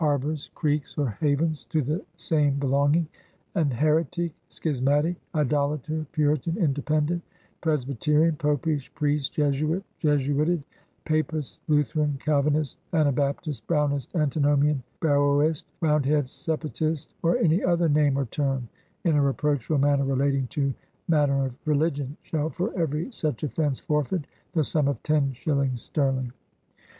[0.01, 3.07] CHURCH AND KINGDOM 147 borsy Creeks or Havens to the same belonging,
[3.53, 7.21] an heritick, Scismatick, Idolator, puritan, Independant,
[7.61, 10.63] Presbiterian, popish priest, Jesuite, Jesuited
[11.05, 18.25] papist, Lu theran, Calvenist, Anabaptist, Brownist, Antinomian, Barrowist, Roundhead, Sepatist, or any other name or
[18.25, 18.69] term
[19.03, 20.73] in a reproachful manner relating to
[21.07, 24.25] matter of Religion, shall for every such OflFence forfeit...
[24.53, 26.33] the sum of tenne shillings sterling.